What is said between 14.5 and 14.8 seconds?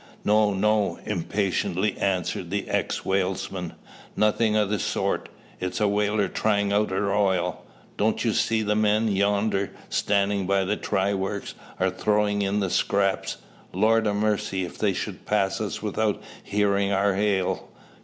if